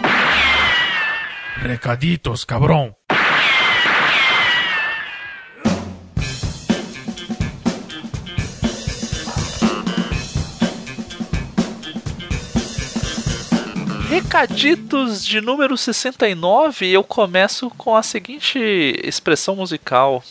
[1.61, 2.95] Recaditos, cabrão.
[14.07, 18.57] Recaditos de número 69, eu começo com a seguinte
[19.03, 20.23] expressão musical.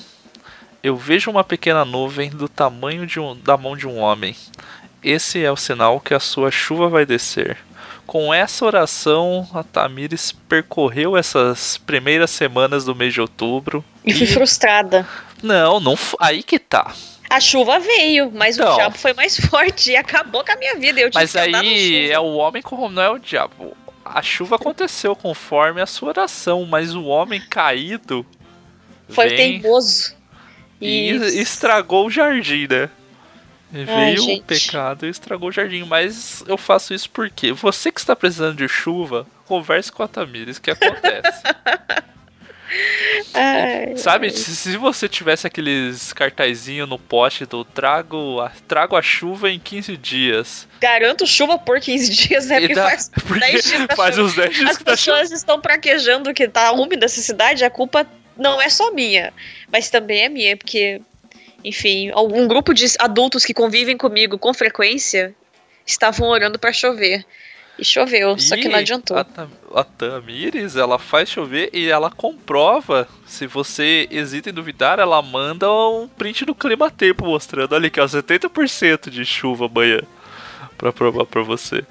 [0.82, 4.34] Eu vejo uma pequena nuvem do tamanho de um, da mão de um homem.
[5.08, 7.56] Esse é o sinal que a sua chuva vai descer.
[8.06, 13.84] Com essa oração, a Tamires percorreu essas primeiras semanas do mês de outubro.
[14.04, 15.06] E fui frustrada.
[15.42, 15.96] Não, não.
[16.20, 16.92] Aí que tá.
[17.30, 18.72] A chuva veio, mas Então.
[18.72, 21.00] o diabo foi mais forte e acabou com a minha vida.
[21.00, 23.76] Eu Mas aí é o homem como não é o diabo.
[24.04, 28.24] A chuva aconteceu conforme a sua oração, mas o homem caído
[29.10, 30.14] Foi vem teimoso.
[30.80, 32.90] e E estragou o jardim, né?
[33.70, 34.44] Veio o gente.
[34.44, 35.84] pecado e estragou o jardim.
[35.84, 40.58] Mas eu faço isso porque você que está precisando de chuva, converse com a Tamires,
[40.58, 41.42] que acontece.
[43.32, 49.02] Ai, Sabe, se, se você tivesse aqueles cartazinhos no poste do trago a, trago a
[49.02, 50.68] chuva em 15 dias.
[50.80, 52.60] Garanto chuva por 15 dias, né?
[52.60, 55.60] Porque dá- faz porque 10 dias tá faz uns 10 dias As tá pessoas estão
[55.60, 59.32] praquejando que tá úmida essa cidade, a culpa não é só minha,
[59.72, 61.00] mas também é minha, porque,
[61.64, 65.34] enfim, algum grupo de adultos que convivem comigo com frequência
[65.86, 67.24] estavam orando pra chover.
[67.78, 69.16] E choveu, só que E não adiantou.
[69.16, 69.26] A,
[69.72, 73.06] a Tamires, ela faz chover e ela comprova.
[73.24, 78.00] Se você hesita em duvidar, ela manda um print do clima tempo mostrando ali que
[78.00, 80.00] é 70% de chuva amanhã
[80.76, 81.84] pra provar pra você.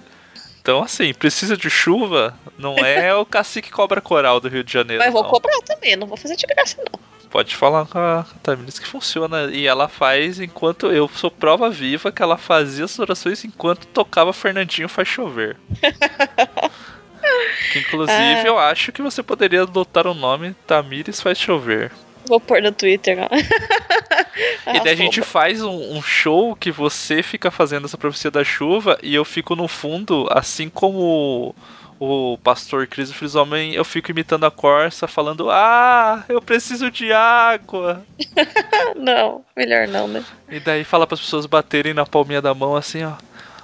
[0.61, 5.01] Então, assim, precisa de chuva, não é o cacique cobra coral do Rio de Janeiro.
[5.01, 5.29] Mas vou não.
[5.29, 6.99] cobrar também, não vou fazer de graça, não.
[7.29, 9.49] Pode falar com a Tamires que funciona.
[9.51, 10.87] E ela faz enquanto.
[10.87, 15.57] Eu sou prova viva que ela fazia as orações enquanto tocava Fernandinho Faz Chover.
[17.71, 18.43] que inclusive Ah.
[18.45, 21.91] eu acho que você poderia adotar o nome Tamires Faz Chover.
[22.27, 23.17] Vou pôr no Twitter,
[24.67, 28.43] e daí a gente faz um, um show que você fica fazendo essa profecia da
[28.43, 31.55] chuva e eu fico no fundo, assim como
[31.99, 38.05] o, pastor Cris Frisomem, eu fico imitando a Corsa, falando: Ah, eu preciso de água.
[38.95, 40.23] Não, melhor não, né?
[40.49, 43.13] E daí fala para as pessoas baterem na palminha da mão assim, ó.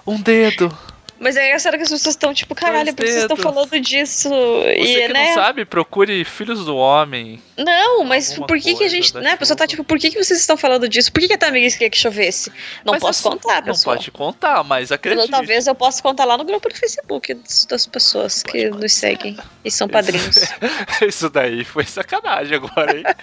[0.05, 0.75] Um dedo.
[1.23, 4.29] Mas é engraçado que as pessoas estão tipo, caralho, por que vocês estão falando disso?
[4.29, 5.27] Você e, que né?
[5.27, 7.41] não sabe, procure Filhos do Homem.
[7.57, 9.15] Não, mas por que, que a gente.
[9.15, 11.11] Né, a pessoa tá tipo, por que, que vocês estão falando disso?
[11.13, 12.51] Por que, que a Tamiris queria que chovesse?
[12.83, 13.95] Não Mas posso assim, contar, Não pessoal.
[13.95, 15.31] pode contar, mas Ou acredite.
[15.31, 17.33] Talvez eu possa contar lá no grupo do Facebook
[17.69, 20.37] das, pessoas que nos seguem e são padrinhos.
[21.07, 23.03] Isso daí foi sacanagem agora, hein?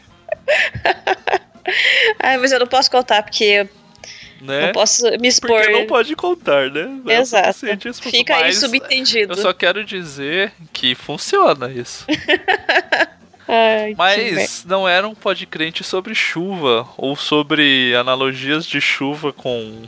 [2.18, 3.68] Ai, mas eu não posso contar porque
[4.40, 4.66] né?
[4.66, 5.50] não posso me expor.
[5.60, 6.84] Porque não pode contar, né?
[7.04, 7.66] Não é Exato.
[7.88, 9.32] isso, Fica aí subentendido.
[9.32, 12.06] Eu só quero dizer que funciona isso.
[13.46, 13.94] Ai.
[13.96, 19.82] Mas não era um podcrente sobre chuva ou sobre analogias de chuva com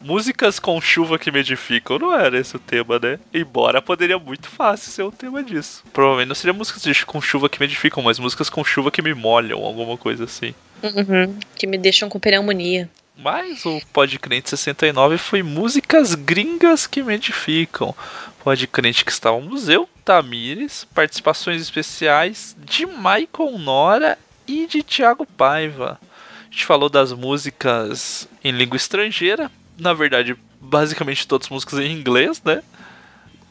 [0.00, 1.98] músicas com chuva que me edificam.
[1.98, 3.18] Não era esse o tema, né?
[3.32, 5.82] Embora poderia muito fácil ser o tema disso.
[5.92, 9.02] Provavelmente não seria músicas de- com chuva que me edificam, mas músicas com chuva que
[9.02, 10.54] me molham, alguma coisa assim.
[10.82, 12.88] Uhum, que me deixam com pneumonia.
[13.16, 17.94] Mas o Podcrente 69 foi músicas gringas que me edificam.
[18.42, 25.98] Podcrente que estávamos eu, Tamires, participações especiais de Michael Nora e de Thiago Paiva.
[26.02, 31.92] A gente falou das músicas em língua estrangeira, na verdade, basicamente todas as músicas em
[31.92, 32.64] inglês, né?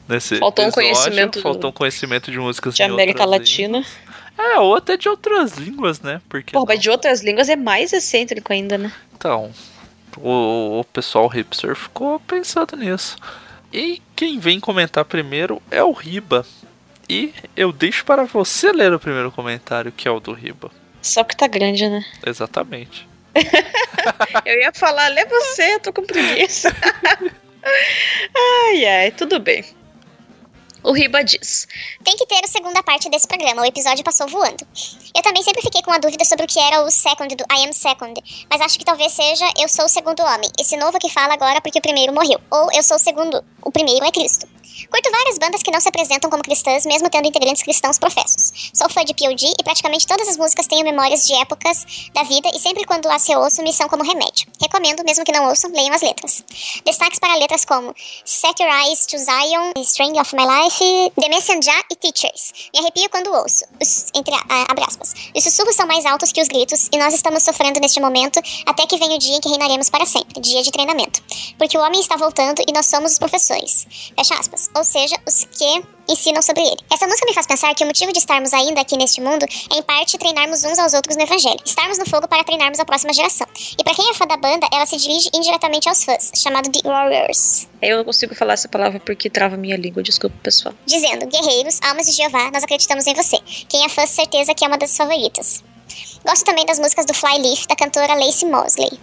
[0.07, 0.91] Nesse Faltou um episódio.
[0.91, 3.79] conhecimento faltou um conhecimento de músicas De América Latina.
[3.79, 3.97] línguas.
[4.37, 6.19] É, ou até de outras línguas, né?
[6.27, 8.91] Porque Pô, mas de outras línguas é mais excêntrico ainda, né?
[9.15, 9.51] então,
[10.17, 13.15] o, o pessoal hipster ficou pensando nisso.
[13.71, 16.45] E quem vem comentar primeiro é o Riba.
[17.09, 20.71] E eu deixo para você ler o primeiro comentário, que é o do Riba.
[21.01, 22.03] Só que tá grande, né?
[22.25, 23.07] Exatamente.
[24.45, 26.69] Eu ia falar, lê você, eu tô com preguiça.
[28.35, 29.63] ai, ai, tudo bem.
[30.83, 31.65] O Riba diz:
[32.03, 34.67] Tem que ter a segunda parte desse programa, o episódio passou voando.
[35.15, 37.65] Eu também sempre fiquei com a dúvida sobre o que era o second do I
[37.65, 41.09] am second, mas acho que talvez seja eu sou o segundo homem, esse novo que
[41.09, 44.45] fala agora porque o primeiro morreu, ou eu sou o segundo, o primeiro é Cristo.
[44.89, 48.71] Curto várias bandas que não se apresentam como cristãs, mesmo tendo integrantes cristãos professos.
[48.73, 52.49] Sou fã de POD e praticamente todas as músicas tenho memórias de épocas da vida
[52.53, 54.47] e sempre quando as reouço me são como remédio.
[54.61, 56.43] Recomendo, mesmo que não ouçam, leiam as letras.
[56.85, 57.93] Destaques para letras como
[58.25, 62.53] Set Your Eyes to Zion, String of My Life, The Messenger e Teachers.
[62.73, 64.33] Me arrepio quando ouço, os, entre
[64.87, 65.13] aspas.
[65.35, 68.85] Os sussurros são mais altos que os gritos e nós estamos sofrendo neste momento até
[68.85, 71.21] que venha o dia em que reinaremos para sempre, dia de treinamento.
[71.57, 73.85] Porque o homem está voltando e nós somos os professores.
[74.15, 74.62] Fecha aspas.
[74.75, 76.77] Ou seja, os que ensinam sobre ele.
[76.91, 79.77] Essa música me faz pensar que o motivo de estarmos ainda aqui neste mundo é,
[79.77, 81.59] em parte, treinarmos uns aos outros no evangelho.
[81.65, 83.47] Estarmos no fogo para treinarmos a próxima geração.
[83.77, 86.81] E para quem é fã da banda, ela se dirige indiretamente aos fãs, chamado de
[86.83, 87.67] Warriors.
[87.81, 90.73] Eu não consigo falar essa palavra porque trava minha língua, desculpa, pessoal.
[90.85, 93.37] Dizendo, guerreiros, almas de Jeová, nós acreditamos em você.
[93.69, 95.63] Quem é fã, certeza que é uma das favoritas.
[96.25, 98.99] Gosto também das músicas do Flyleaf, da cantora Lacey Mosley.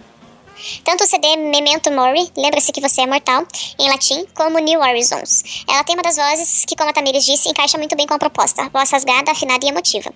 [0.83, 3.45] Tanto o CD Memento Mori, Lembra-se que você é mortal,
[3.77, 5.43] em latim, como New Horizons.
[5.67, 8.19] Ela tem uma das vozes que, como a Tamires disse, encaixa muito bem com a
[8.19, 10.11] proposta, voz rasgada, afinada e emotiva.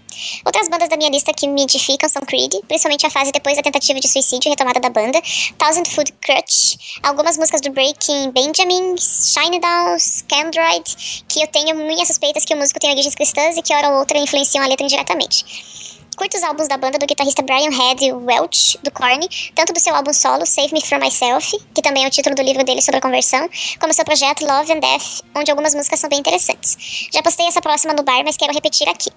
[0.46, 3.64] Outras bandas da minha lista que me edificam são Creed, principalmente a fase depois da
[3.64, 5.22] tentativa de suicídio e retomada da banda,
[5.58, 12.08] Thousand Foot Crutch, algumas músicas do Breaking Benjamin, Shine Down, Scandroid, que eu tenho minhas
[12.08, 14.86] suspeitas que o músico tem origens cristãs e que hora ou outra influenciam a letra
[14.86, 15.95] indiretamente.
[16.16, 19.94] Curto os álbuns da banda do guitarrista Brian Head Welch, do Korn, tanto do seu
[19.94, 23.00] álbum solo Save Me From Myself, que também é o título do livro dele sobre
[23.00, 23.50] a conversão,
[23.82, 27.10] como seu projeto Love and Death, onde algumas músicas são bem interessantes.
[27.12, 29.10] Já postei essa próxima no bar, mas quero repetir aqui.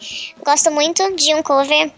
[0.45, 1.93] Gosto muito de um cover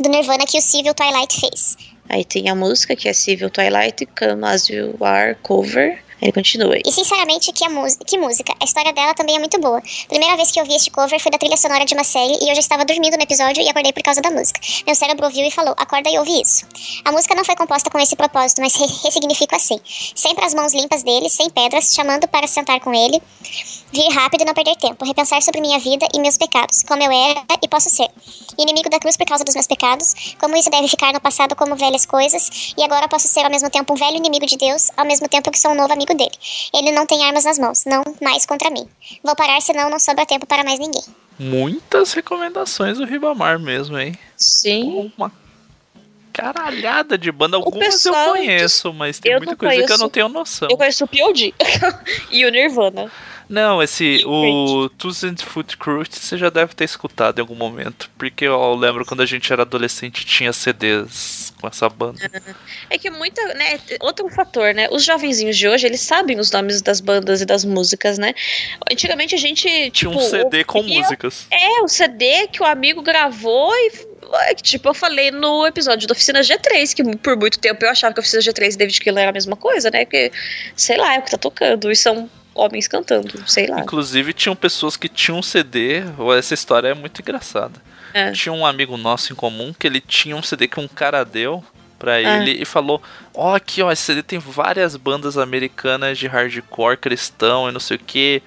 [0.00, 1.76] do Nirvana que o Civil Twilight fez.
[2.08, 6.03] Aí tem a música que é Civil Twilight, Come As You Are Cover.
[6.24, 6.74] Ele continua.
[6.82, 7.66] E sinceramente, que,
[8.06, 8.54] que música.
[8.58, 9.82] A história dela também é muito boa.
[10.08, 12.48] Primeira vez que eu vi este cover foi da trilha sonora de uma série e
[12.48, 14.58] eu já estava dormindo no episódio e acordei por causa da música.
[14.86, 16.64] Meu cérebro ouviu e falou: acorda e ouve isso.
[17.04, 19.78] A música não foi composta com esse propósito, mas re ressignifico assim.
[20.14, 23.20] Sempre as mãos limpas dele, sem pedras, chamando para sentar com ele,
[23.92, 27.12] vir rápido e não perder tempo, repensar sobre minha vida e meus pecados, como eu
[27.12, 28.08] era e posso ser.
[28.56, 31.76] Inimigo da cruz por causa dos meus pecados, como isso deve ficar no passado como
[31.76, 35.04] velhas coisas, e agora posso ser ao mesmo tempo um velho inimigo de Deus, ao
[35.04, 36.32] mesmo tempo que sou um novo amigo dele.
[36.72, 38.88] Ele não tem armas nas mãos, não mais contra mim.
[39.22, 41.02] Vou parar, senão não sobra tempo para mais ninguém.
[41.38, 44.16] Muitas recomendações do Ribamar mesmo, hein?
[44.36, 45.12] Sim.
[45.16, 45.32] Uma
[46.32, 47.56] caralhada de banda.
[47.56, 50.68] Algumas pessoal, eu conheço, mas tem muita coisa conheço, que eu não tenho noção.
[50.70, 51.54] Eu conheço o P.O.D.
[52.30, 53.10] e o Nirvana.
[53.48, 58.10] Não, esse, o Thousand Foot Cruise você já deve ter escutado em algum momento.
[58.16, 62.18] Porque eu lembro quando a gente era adolescente tinha CDs com essa banda.
[62.90, 66.80] É que muita, né, outro fator, né, os jovenzinhos de hoje, eles sabem os nomes
[66.82, 68.34] das bandas e das músicas, né.
[68.90, 70.16] Antigamente a gente, Tinha tipo...
[70.16, 71.46] um CD com músicas.
[71.50, 74.14] É, o CD que o amigo gravou e
[74.62, 78.20] Tipo, eu falei no episódio da Oficina G3, que por muito tempo eu achava que
[78.20, 80.04] a Oficina G3 e David Killer era a mesma coisa, né?
[80.04, 80.32] Que,
[80.74, 81.90] sei lá, é o que tá tocando.
[81.90, 83.80] E são homens cantando, sei lá.
[83.80, 86.02] Inclusive, tinham pessoas que tinham um CD.
[86.38, 87.80] Essa história é muito engraçada.
[88.12, 88.30] É.
[88.30, 91.64] Tinha um amigo nosso em comum que ele tinha um CD que um cara deu
[91.98, 92.38] pra é.
[92.38, 93.02] ele e falou:
[93.34, 97.80] Ó, oh, aqui, ó, esse CD tem várias bandas americanas de hardcore cristão e não
[97.80, 98.42] sei o que.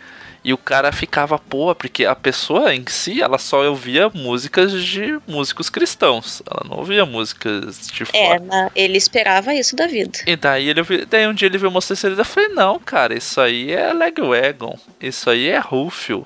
[0.47, 5.19] E o cara ficava, pô, porque a pessoa em si, ela só ouvia músicas de
[5.27, 6.41] músicos cristãos.
[6.49, 8.71] Ela não ouvia músicas de é, fora.
[8.73, 10.19] É, ele esperava isso da vida.
[10.25, 13.41] E daí, ele, daí um dia ele viu uma sinceridade e falei, não, cara, isso
[13.41, 14.79] aí é Legwagon.
[15.01, 16.25] Isso aí é Rufio.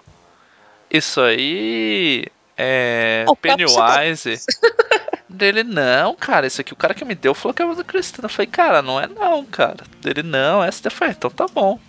[0.87, 4.39] Isso aí é oh, Pennywise.
[5.27, 8.21] dele, não, cara, isso aqui o cara que me deu falou que era do cristão.
[8.21, 9.83] Eu falei, cara, não é não, cara.
[9.99, 11.79] Dele, não, essa daí foi, então tá bom.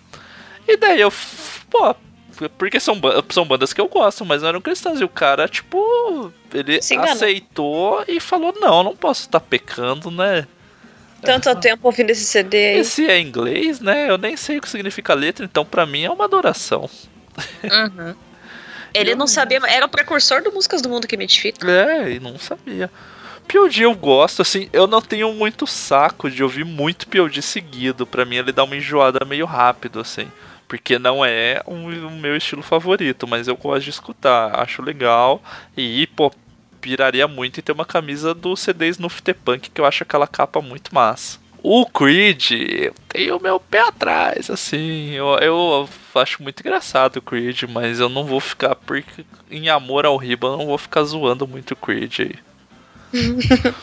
[0.67, 1.13] E daí eu,
[1.69, 1.95] pô,
[2.49, 4.99] porque são, são bandas que eu gosto, mas não eram cristãs.
[4.99, 10.47] E o cara, tipo, ele aceitou e falou: não, não posso estar tá pecando, né?
[11.21, 12.79] Tanto tempo ouvindo esse CD aí.
[12.79, 14.09] Esse é inglês, né?
[14.09, 16.89] Eu nem sei o que significa letra, então para mim é uma adoração.
[17.63, 18.15] Uhum.
[18.93, 21.69] Ele eu não sabia, era o precursor do Músicas do Mundo que me edifica.
[21.69, 22.91] É, e não sabia.
[23.47, 28.05] POD eu gosto, assim, eu não tenho muito saco de ouvir muito POD seguido.
[28.05, 30.27] Pra mim ele dá uma enjoada meio rápido, assim.
[30.67, 34.81] Porque não é o um, um meu estilo favorito, mas eu gosto de escutar, acho
[34.81, 35.41] legal.
[35.77, 36.31] E, pô,
[36.81, 40.27] piraria muito em ter uma camisa do CD Snuff The Punk, que eu acho aquela
[40.27, 41.39] capa muito massa.
[41.65, 45.11] O Creed, eu tenho meu pé atrás, assim.
[45.11, 50.05] Eu, eu acho muito engraçado o Creed, mas eu não vou ficar, porque em amor
[50.05, 52.35] ao Riba, eu não vou ficar zoando muito o Creed aí.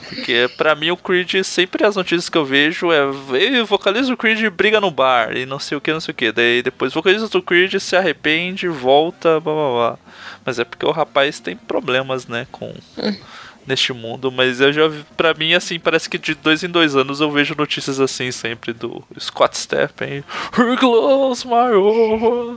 [0.09, 4.51] Porque pra mim o Creed, sempre as notícias que eu vejo é vocaliza o Creed
[4.51, 6.33] briga no bar e não sei o que, não sei o que.
[6.33, 9.99] Daí depois vocaliza o Creed, se arrepende, volta, blá blá blá.
[10.45, 12.75] Mas é porque o rapaz tem problemas, né, com
[13.67, 14.33] neste mundo.
[14.33, 17.31] Mas eu já vi, pra mim, assim, parece que de dois em dois anos eu
[17.31, 20.25] vejo notícias assim sempre do Scott Steppen.
[20.79, 22.57] Glows my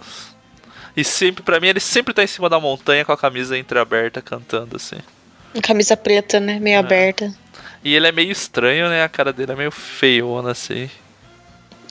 [0.95, 4.21] E sempre, pra mim, ele sempre tá em cima da montanha com a camisa entreaberta
[4.21, 4.97] cantando, assim.
[5.61, 6.59] Camisa preta, né?
[6.59, 6.79] Meio é.
[6.79, 7.33] aberta.
[7.83, 9.03] E ele é meio estranho, né?
[9.03, 10.89] A cara dele é meio feiona, assim.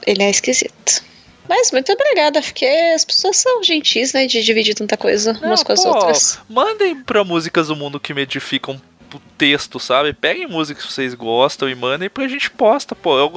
[0.06, 1.02] Ele é esquisito.
[1.48, 4.26] Mas muito obrigada, porque as pessoas são gentis, né?
[4.26, 6.38] De dividir tanta coisa Não, umas com as outras.
[6.48, 8.80] Mandem pra músicas do mundo que me edificam
[9.14, 10.14] o texto, sabe?
[10.14, 13.18] Peguem músicas que vocês gostam e mandem pra gente posta, pô.
[13.18, 13.32] Eu,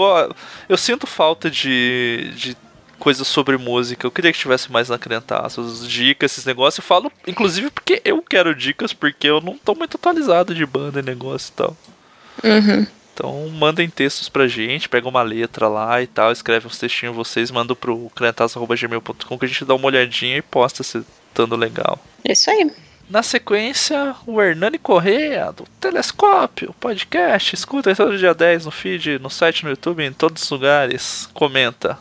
[0.70, 2.58] eu sinto falta de, de
[3.06, 4.08] coisas sobre música.
[4.08, 6.80] Eu queria que tivesse mais na Crentaços, dicas, esses negócios.
[6.80, 11.02] Eu falo, inclusive, porque eu quero dicas, porque eu não tô muito atualizado de banda
[11.02, 11.78] e negócio e tal.
[12.44, 12.88] Uhum.
[13.14, 17.52] Então mandem textos pra gente, pega uma letra lá e tal, escreve uns textinhos vocês,
[17.52, 22.00] manda pro crentaço.gmail.com que a gente dá uma olhadinha e posta se estando legal.
[22.24, 22.72] É isso aí.
[23.08, 27.54] Na sequência, o Hernani Correia, do Telescópio, podcast.
[27.54, 31.30] Escuta todo dia 10 no feed, no site, no YouTube, em todos os lugares.
[31.36, 32.00] Comenta.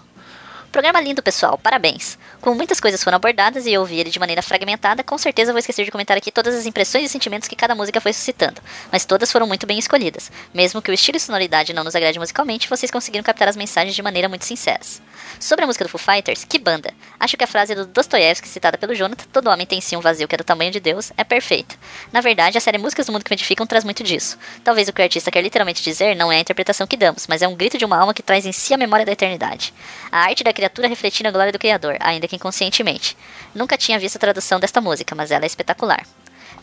[0.75, 1.57] Programa lindo, pessoal.
[1.57, 2.19] Parabéns.
[2.40, 5.61] Como muitas coisas foram abordadas e eu ouvi ele de maneira fragmentada, com certeza vou
[5.61, 9.04] esquecer de comentar aqui todas as impressões e sentimentos que cada música foi suscitando, mas
[9.04, 10.33] todas foram muito bem escolhidas.
[10.52, 13.95] Mesmo que o estilo e sonoridade não nos agrade musicalmente, vocês conseguiram captar as mensagens
[13.95, 15.00] de maneira muito sinceras.
[15.38, 16.93] Sobre a música do Foo Fighters, que banda!
[17.21, 20.26] Acho que a frase do Dostoiévski citada pelo Jonathan, todo homem tem sim um vazio
[20.26, 21.76] que é do tamanho de Deus, é perfeita.
[22.12, 24.37] Na verdade, a série Músicas do Mundo que Me Edificam traz muito disso.
[24.64, 27.43] Talvez o que o artista quer literalmente dizer não é a interpretação que damos, mas
[27.43, 29.73] é um grito de uma alma que traz em si a memória da eternidade.
[30.11, 33.16] A arte da criatura refletindo a glória do Criador, ainda que inconscientemente.
[33.54, 36.06] Nunca tinha visto a tradução desta música, mas ela é espetacular.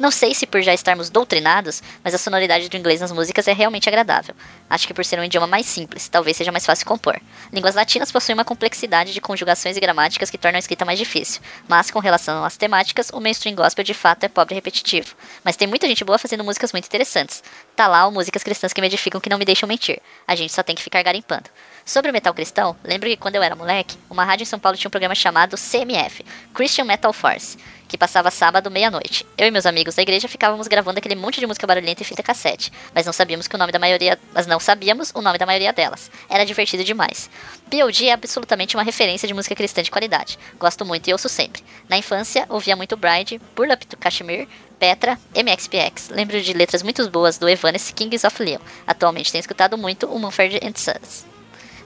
[0.02, 3.54] Não sei se por já estarmos doutrinados, mas a sonoridade do inglês nas músicas é
[3.54, 4.34] realmente agradável.
[4.68, 7.22] Acho que por ser um idioma mais simples, talvez seja mais fácil compor.
[7.54, 11.40] Línguas latinas possuem uma complexidade de conjugações e gramáticas que tornam a escrita mais difícil,
[11.68, 15.14] mas com relação às temáticas, o mainstream gospel de fato é pobre e repetitivo.
[15.44, 17.44] Mas tem muita gente boa fazendo músicas muito interessantes.
[17.76, 20.02] Tá lá o Músicas Cristãs que me edificam que não me deixam mentir.
[20.28, 21.48] A gente só tem que ficar garimpando.
[21.86, 24.78] Sobre o metal cristão, lembro que quando eu era moleque, uma rádio em São Paulo
[24.78, 27.58] tinha um programa chamado CMF, Christian Metal Force,
[27.92, 29.28] que passava sábado meia-noite.
[29.38, 32.24] Eu e meus amigos da igreja ficávamos gravando aquele monte de música barulhenta e fita
[32.24, 35.46] cassete, mas não sabíamos que o nome da maioria, mas não sabíamos o nome da
[35.46, 36.10] maioria delas.
[36.30, 37.30] Era divertido demais.
[37.70, 40.40] POD é absolutamente uma referência de música cristã de qualidade.
[40.58, 41.62] Gosto muito e ouço sempre.
[41.90, 44.48] Na infância, ouvia muito Bride, Burla to Kashmir,
[44.80, 46.12] Petra, MXPX.
[46.12, 48.62] Lembro de letras muito boas do Evanescence Kings of Leon.
[48.88, 51.31] Atualmente tenho escutado muito o Mumford Sons.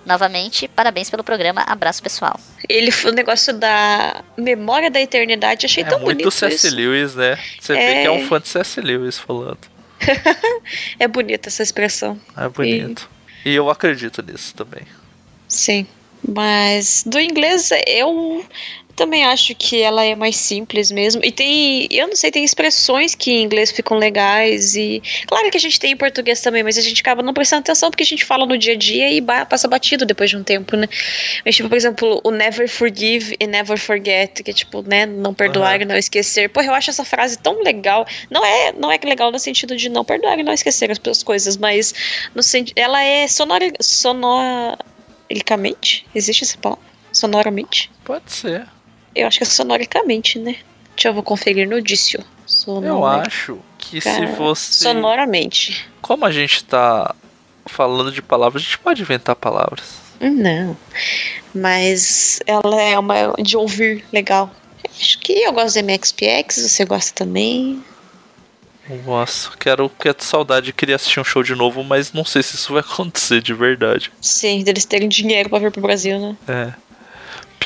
[0.06, 1.62] Novamente, parabéns pelo programa.
[1.62, 2.40] Abraço, pessoal.
[2.70, 5.66] Ele foi o negócio da memória da eternidade.
[5.66, 6.20] Achei é tão bonito.
[6.20, 6.70] É muito C.S.
[6.70, 7.40] Lewis, né?
[7.60, 7.88] Você é...
[7.88, 8.80] vê que é um fã de C.S.
[8.82, 9.60] Lewis falando.
[11.00, 12.20] é bonita essa expressão.
[12.38, 13.10] É bonito.
[13.44, 13.52] E...
[13.52, 14.84] e eu acredito nisso também.
[15.48, 15.88] Sim.
[16.28, 18.44] Mas do inglês eu
[18.96, 21.22] também acho que ela é mais simples mesmo.
[21.24, 24.76] E tem, eu não sei, tem expressões que em inglês ficam legais.
[24.76, 27.62] E claro que a gente tem em português também, mas a gente acaba não prestando
[27.62, 30.44] atenção porque a gente fala no dia a dia e passa batido depois de um
[30.44, 30.88] tempo, né?
[31.44, 35.34] Mas, tipo, por exemplo, o never forgive e never forget, que é tipo, né, não
[35.34, 35.82] perdoar uhum.
[35.82, 36.50] e não esquecer.
[36.50, 38.08] Pô, eu acho essa frase tão legal.
[38.30, 41.24] Não é, não é legal no sentido de não perdoar e não esquecer as, as
[41.24, 41.94] coisas, mas
[42.34, 42.42] no
[42.76, 46.06] ela é sonora, sonoricamente.
[46.14, 46.84] Existe essa palavra?
[47.12, 47.92] Sonoramente?
[48.04, 48.68] Pode ser.
[49.16, 50.58] Eu acho que é sonoricamente, né?
[50.96, 52.24] Deixa eu vou conferir no dício.
[52.46, 52.86] Sonor...
[52.86, 54.84] Eu acho que se você.
[54.84, 55.88] Sonoramente.
[56.02, 57.16] Como a gente tá
[57.66, 60.06] falando de palavras, a gente pode inventar palavras.
[60.20, 60.78] Não.
[61.54, 64.52] Mas ela é uma de ouvir legal.
[65.00, 67.84] Acho que eu gosto do MXPX, você gosta também.
[69.06, 72.72] Nossa, quero, quero saudade, queria assistir um show de novo, mas não sei se isso
[72.74, 74.12] vai acontecer de verdade.
[74.22, 76.38] Sim, deles terem dinheiro pra vir pro Brasil, né?
[76.48, 76.74] É.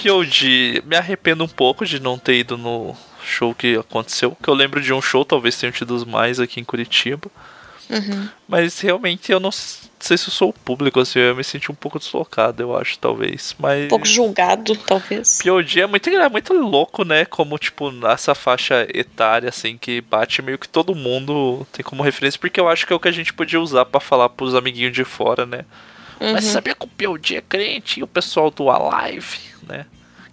[0.02, 4.38] POD, me arrependo um pouco de não ter ido no show que aconteceu.
[4.42, 7.30] Que eu lembro de um show, talvez tenha tido os mais aqui em Curitiba.
[7.90, 8.30] Uhum.
[8.48, 11.76] Mas realmente eu não sei se eu sou o público, assim, eu me senti um
[11.76, 13.56] pouco deslocado, eu acho, talvez.
[13.58, 13.86] Mas...
[13.86, 15.40] Um pouco julgado, talvez.
[15.42, 17.26] POD é muito, é muito louco, né?
[17.26, 22.40] Como, tipo, nessa faixa etária, assim, que bate meio que todo mundo tem como referência,
[22.40, 24.94] porque eu acho que é o que a gente podia usar para falar pros amiguinhos
[24.94, 25.66] de fora, né?
[26.20, 26.34] Uhum.
[26.34, 29.86] Mas sabia que o POD é crente e o pessoal do Alive, né?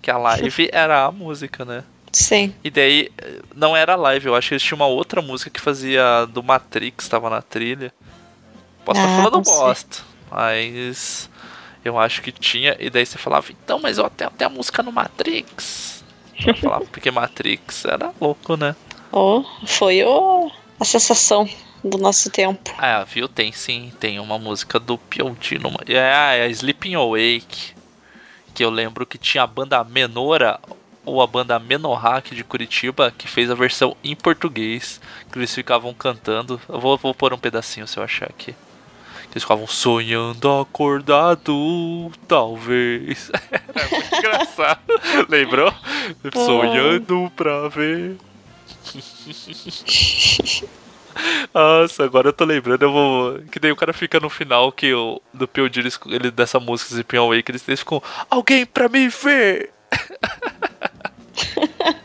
[0.03, 1.85] Que a live era a música, né?
[2.13, 2.55] Sim.
[2.65, 3.11] E daí,
[3.55, 7.09] não era live, eu acho que eles tinham uma outra música que fazia do Matrix,
[7.09, 7.93] tava na trilha.
[8.85, 9.99] Posso estar ah, falando bosta,
[10.31, 11.29] mas
[11.85, 12.77] eu acho que tinha.
[12.79, 16.05] E daí você falava, então, mas eu até, até a música no Matrix.
[16.47, 18.75] Eu falava, porque Matrix era louco, né?
[19.13, 20.51] Oh, foi o...
[20.81, 21.49] a sensação
[21.89, 22.75] do nosso tempo.
[22.79, 23.29] Ah, viu?
[23.29, 25.59] Tem sim, tem uma música do P.O.D.
[25.59, 25.81] numa.
[25.87, 27.75] É, é Sleeping Awake.
[28.55, 30.59] Que eu lembro que tinha a banda Menora,
[31.05, 35.01] ou a banda Menorhack de Curitiba, que fez a versão em português.
[35.31, 36.61] Que eles ficavam cantando.
[36.69, 38.55] Eu vou, vou pôr um pedacinho se eu achar aqui.
[39.31, 43.31] Eles ficavam sonhando acordado, talvez.
[43.53, 44.81] Era muito engraçado.
[45.29, 45.73] Lembrou?
[46.33, 48.17] Sonhando pra ver.
[51.55, 53.39] Nossa, agora eu tô lembrando, eu vou.
[53.51, 55.81] Que daí o cara fica no final que o do P.O.D.
[56.07, 58.03] Ele, dessa música Zipping Away, que eles, eles ficam.
[58.31, 59.71] Alguém pra me ver!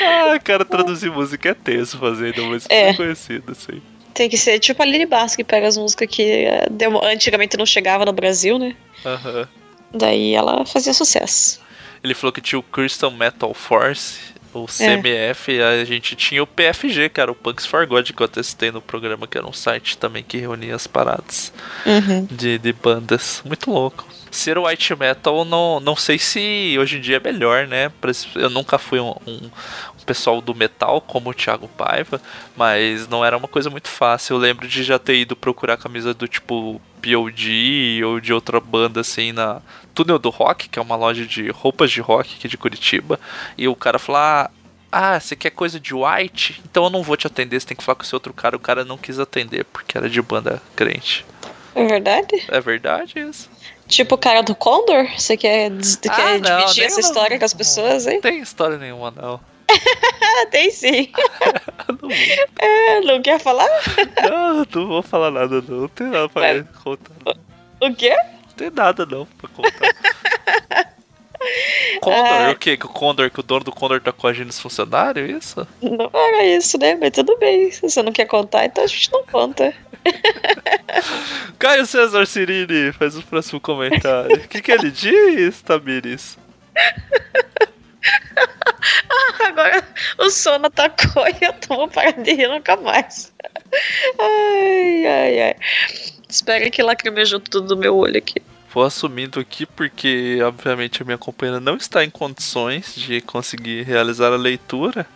[0.00, 2.94] ah, cara, traduzir música é tenso fazendo música É.
[2.94, 3.80] conhecida, assim.
[4.12, 6.66] Tem que ser tipo a Lily Bass, que pega as músicas que eh,
[7.02, 8.76] antigamente não chegava no Brasil, né?
[9.04, 9.48] Aham.
[9.92, 11.60] Daí ela fazia sucesso.
[12.02, 14.18] Ele falou que tinha o Crystal Metal Force.
[14.54, 18.28] O CMF, e a gente tinha o PFG, cara, o Punks for God, que eu
[18.28, 21.52] testei no programa, que era um site também que reunia as paradas
[21.84, 22.26] Uhum.
[22.30, 23.42] de, de bandas.
[23.44, 24.06] Muito louco.
[24.30, 27.92] Ser o white metal, não, não sei se hoje em dia é melhor, né?
[28.34, 29.40] Eu nunca fui um- um
[30.04, 32.20] pessoal do metal como o Thiago Paiva,
[32.56, 34.34] mas não era uma coisa muito fácil.
[34.34, 39.00] Eu lembro de já ter ido procurar camisa do tipo POD ou de outra banda
[39.00, 39.60] assim na
[39.94, 43.18] Túnel do Rock, que é uma loja de roupas de rock aqui de Curitiba,
[43.56, 44.50] e o cara falar.
[44.96, 46.62] Ah, você quer coisa de white?
[46.70, 48.54] Então eu não vou te atender, você tem que falar com esse outro cara.
[48.56, 51.26] O cara não quis atender, porque era de banda crente.
[51.74, 52.44] É verdade?
[52.46, 53.50] É verdade isso?
[53.88, 55.08] Tipo o cara do Condor?
[55.18, 55.72] Você quer,
[56.08, 58.14] Ah, quer não, dividir essa não- história com as pessoas, hein?
[58.14, 59.40] Não tem história nenhuma, não.
[60.50, 61.10] Tem sim.
[62.02, 62.10] Não,
[62.58, 63.68] É, não quer falar?
[64.22, 65.82] não, não vou falar nada, não.
[65.82, 66.64] Não tem nada pra Vai.
[66.82, 67.36] contar.
[67.80, 68.10] O quê?
[68.14, 69.94] Não tem nada, não, pra contar.
[72.00, 72.50] Condor, Ah.
[72.52, 72.76] o quê?
[72.76, 75.66] Que o Condor, que o dono do Condor tá coagindo os funcionários, isso?
[75.82, 76.94] Não era isso, né?
[76.94, 77.70] Mas tudo bem.
[77.70, 79.74] Se você não quer contar, então a gente não conta.
[81.58, 84.36] Caio César Cirini faz o próximo comentário.
[84.36, 86.38] O que, que ele diz, Tamires?
[89.46, 89.86] Agora
[90.18, 93.32] o sono atacou e eu tô vou parar de rir nunca mais.
[94.18, 95.56] Ai, ai, ai.
[96.28, 98.42] Espera que lacrimejou tudo do meu olho aqui.
[98.72, 104.32] Vou assumindo aqui porque, obviamente, a minha companheira não está em condições de conseguir realizar
[104.32, 105.06] a leitura.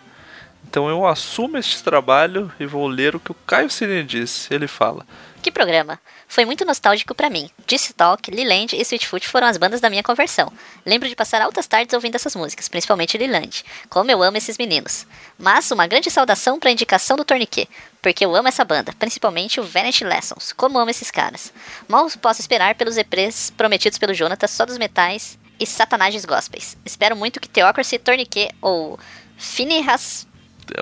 [0.68, 4.54] Então eu assumo este trabalho e vou ler o que o Caio Cirini disse.
[4.54, 5.04] Ele fala:
[5.40, 6.00] Que programa?
[6.26, 7.48] Foi muito nostálgico pra mim.
[7.66, 10.52] Disse Talk, Liland e Sweetfoot foram as bandas da minha conversão.
[10.84, 13.64] Lembro de passar altas tardes ouvindo essas músicas, principalmente Liland.
[13.88, 15.06] Como eu amo esses meninos.
[15.38, 17.68] Mas uma grande saudação pra indicação do Tourniquet,
[18.02, 20.52] porque eu amo essa banda, principalmente o Vanity Lessons.
[20.52, 21.52] Como amo esses caras.
[21.86, 26.76] Mal posso esperar pelos EPs prometidos pelo Jonathan só dos metais e satanagens gospels.
[26.84, 28.98] Espero muito que Theocracy, Tourniquet ou
[29.36, 30.26] Finneas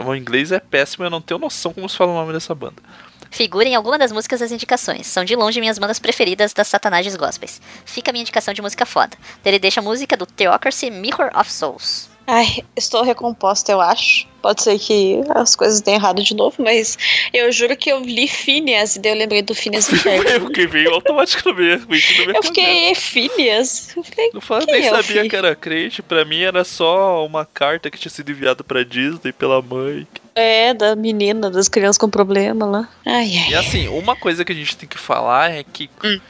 [0.04, 2.82] O inglês é péssimo, eu não tenho noção como se fala o nome dessa banda.
[3.30, 5.06] Figurem alguma das músicas das indicações.
[5.06, 7.60] São de longe minhas bandas preferidas das Satanages Gospels.
[7.84, 9.16] Fica a minha indicação de música foda.
[9.44, 12.15] Ele deixa a música do Theocracy Mirror of Souls.
[12.26, 14.26] Ai, estou recomposta, eu acho.
[14.42, 16.96] Pode ser que as coisas tenham errado de novo, mas
[17.32, 20.44] eu juro que eu li Phineas e daí eu lembrei do Phineas e Ferb.
[20.44, 21.86] o que veio automaticamente
[22.34, 23.96] Eu fiquei, Phineas?
[23.96, 27.44] Eu falei, Não fala, nem é sabia que era crente, pra mim era só uma
[27.44, 30.06] carta que tinha sido enviada pra Disney pela mãe.
[30.34, 32.88] É, da menina, das crianças com problema lá.
[33.04, 33.50] Ai, ai.
[33.50, 36.20] E assim, uma coisa que a gente tem que falar é que Hum.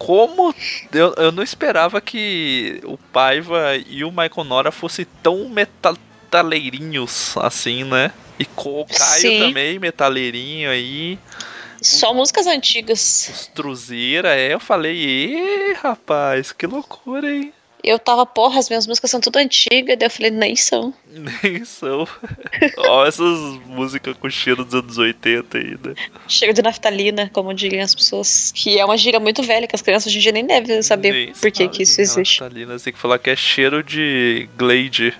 [0.00, 0.54] Como
[0.94, 7.84] eu, eu não esperava que o Paiva e o Michael Nora fossem tão metaleirinhos assim,
[7.84, 8.10] né?
[8.38, 9.38] E com o Caio Sim.
[9.40, 11.18] também, metaleirinho aí.
[11.82, 13.30] Só músicas antigas.
[13.30, 17.52] Os Truzeira, é, eu falei, ê, rapaz, que loucura, hein?
[17.82, 20.92] Eu tava, porra, as minhas músicas são tudo antigas, daí eu falei, nem são.
[21.42, 22.06] Nem são.
[22.76, 25.94] Ó, essas músicas com cheiro dos anos 80 ainda.
[26.28, 28.52] Cheiro de naftalina, como diriam as pessoas.
[28.54, 31.12] Que é uma gíria muito velha, que as crianças hoje em dia nem devem saber
[31.12, 32.40] Nem por que, que isso que existe.
[32.40, 35.14] Naftalina, você tem que falar que é cheiro de Glade.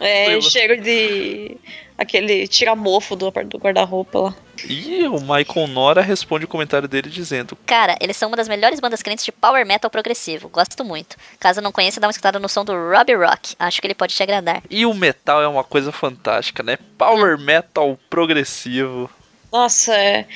[0.00, 1.56] É, cheiro de.
[2.02, 4.34] Aquele tiramofo do, do guarda-roupa lá.
[4.68, 8.80] E o Michael Nora responde o comentário dele dizendo: Cara, eles são uma das melhores
[8.80, 10.48] bandas crentes de power metal progressivo.
[10.48, 11.16] Gosto muito.
[11.40, 13.54] Caso não conheça, dá uma escutada no som do Robbie Rock.
[13.58, 14.62] Acho que ele pode te agradar.
[14.68, 16.78] E o metal é uma coisa fantástica, né?
[16.98, 19.10] Power metal progressivo.
[19.50, 20.26] Nossa, é.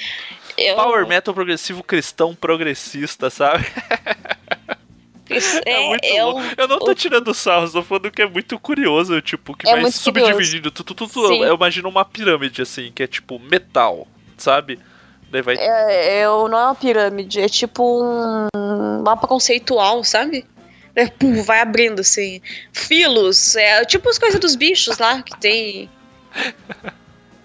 [0.59, 3.67] Eu, Power metal progressivo cristão progressista, sabe?
[5.31, 6.41] Isso É, é, muito eu, louco.
[6.57, 9.91] Eu não tô tirando sarro, tô falando que é muito curioso, tipo, que É vai
[9.91, 10.71] subdividindo.
[10.71, 14.79] Tu, tu, tu, tu- eu imagino uma pirâmide, assim, que é tipo metal, sabe?
[15.31, 15.57] Daí vai.
[15.59, 20.45] é, eu não é uma pirâmide, é tipo um mapa conceitual, sabe?
[20.95, 22.41] É, pum, vai abrindo assim.
[22.73, 25.91] Filos, é tipo as coisas dos bichos lá, que tem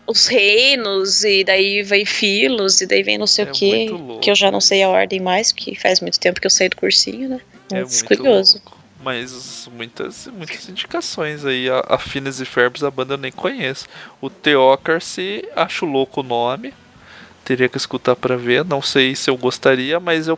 [0.07, 3.87] os reinos, e daí vem filos, e daí vem não sei É o que.
[4.21, 6.69] Que eu já não sei a ordem mais, que faz muito tempo que eu saí
[6.69, 7.41] do cursinho, né?
[7.71, 8.62] É muito curioso.
[8.63, 8.81] louco.
[9.03, 11.69] Mas muitas, muitas indicações aí.
[11.69, 13.88] A, a e Ferbs, a banda eu nem conheço.
[14.21, 16.73] O Theocracy, acho louco o nome.
[17.43, 18.63] Teria que escutar para ver.
[18.63, 20.38] Não sei se eu gostaria, mas eu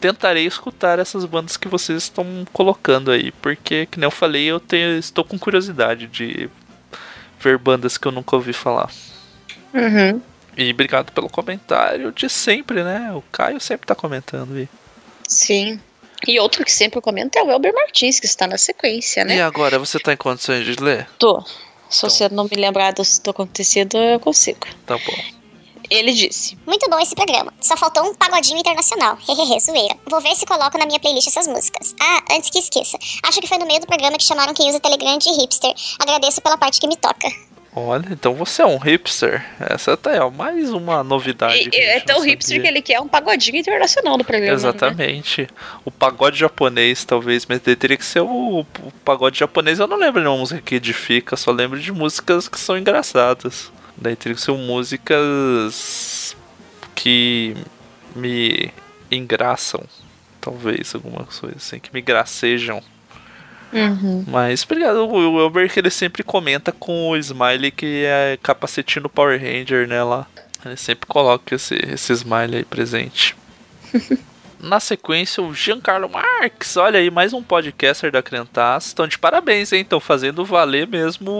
[0.00, 3.30] tentarei escutar essas bandas que vocês estão colocando aí.
[3.30, 6.50] Porque, que nem eu falei, eu tenho, estou com curiosidade de
[7.38, 8.90] ver bandas que eu nunca ouvi falar.
[9.72, 10.20] Uhum.
[10.56, 13.12] E obrigado pelo comentário de sempre, né?
[13.12, 14.68] O Caio sempre tá comentando.
[15.28, 15.80] Sim.
[16.26, 19.36] E outro que sempre comenta é o Elber Martins, que está na sequência, né?
[19.36, 21.08] E agora, você tá em condições de ler?
[21.18, 21.40] Tô.
[21.90, 22.10] Se Então.
[22.10, 24.66] você não me lembrar do, do acontecido, eu consigo.
[24.86, 25.14] Tá bom.
[25.90, 27.52] Ele disse: Muito bom esse programa.
[27.60, 29.18] Só faltou um pagodinho internacional.
[29.28, 29.94] Hehehe, zoeira.
[30.08, 31.94] Vou ver se coloco na minha playlist essas músicas.
[32.00, 32.98] Ah, antes que esqueça.
[33.22, 35.74] Acho que foi no meio do programa que chamaram quem usa Telegram de hipster.
[36.00, 37.28] Agradeço pela parte que me toca.
[37.76, 39.44] Olha, então você é um hipster.
[39.58, 41.68] Essa tá ó, mais uma novidade.
[41.72, 42.62] E- é tão hipster sabia.
[42.62, 44.52] que ele quer um pagodinho internacional do programa.
[44.52, 44.54] né?
[44.54, 45.48] Exatamente.
[45.84, 49.80] O pagode japonês, talvez, mas daí teria que ser o, o pagode japonês.
[49.80, 53.72] Eu não lembro de uma música que edifica, só lembro de músicas que são engraçadas.
[53.96, 56.36] Daí teria que ser músicas
[56.94, 57.56] que
[58.14, 58.70] me
[59.10, 59.82] engraçam.
[60.40, 62.82] Talvez, alguma coisa assim, que me gracejam.
[63.74, 64.24] Uhum.
[64.28, 69.40] Mas obrigado, o Elber que ele sempre comenta com o Smiley que é capacetinho Power
[69.40, 70.26] Ranger, né, lá.
[70.64, 73.36] Ele sempre coloca esse, esse Smiley aí presente.
[74.60, 76.76] Na sequência, o Giancarlo Marques.
[76.78, 78.86] Olha aí, mais um podcaster da Crentaz.
[78.86, 79.82] Estão de parabéns, hein?
[79.82, 81.30] Estão fazendo valer mesmo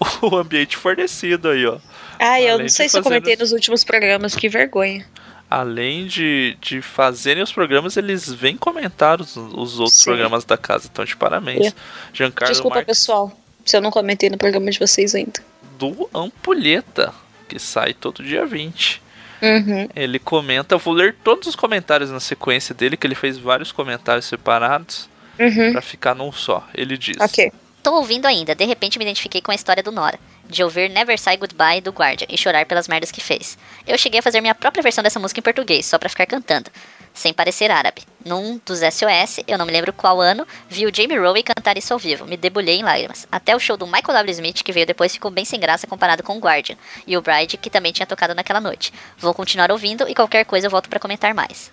[0.00, 1.78] o, o ambiente fornecido aí, ó.
[2.18, 5.06] Ah, eu Além não sei se eu comentei os- nos últimos programas, que vergonha.
[5.50, 10.04] Além de, de fazerem os programas, eles vêm comentar os, os outros Sim.
[10.04, 10.88] programas da casa.
[10.92, 11.68] Então, de parabéns.
[11.68, 11.72] É.
[12.12, 12.98] Giancarlo Desculpa, Marques.
[12.98, 13.32] pessoal,
[13.64, 15.42] se eu não comentei no programa de vocês ainda.
[15.78, 17.14] do Ampulheta,
[17.48, 19.00] que sai todo dia 20.
[19.40, 19.88] Uhum.
[19.94, 23.72] Ele comenta, eu vou ler todos os comentários na sequência dele, que ele fez vários
[23.72, 25.08] comentários separados
[25.38, 25.70] Uhum.
[25.72, 26.66] pra ficar num só.
[26.74, 27.52] Ele diz: Ok.
[27.80, 31.18] Tô ouvindo ainda, de repente me identifiquei com a história do Nora, de ouvir Never
[31.18, 33.58] Say Goodbye do Guardian e chorar pelas merdas que fez.
[33.86, 36.70] Eu cheguei a fazer minha própria versão dessa música em português, só pra ficar cantando,
[37.12, 38.02] sem parecer árabe.
[38.24, 41.92] Num dos SOS, eu não me lembro qual ano, vi o Jamie Rowe cantar isso
[41.92, 43.26] ao vivo, me debulhei em lágrimas.
[43.30, 44.30] Até o show do Michael W.
[44.32, 47.56] Smith, que veio depois, ficou bem sem graça comparado com o Guardian, e o Bride,
[47.56, 48.92] que também tinha tocado naquela noite.
[49.18, 51.70] Vou continuar ouvindo e qualquer coisa eu volto pra comentar mais.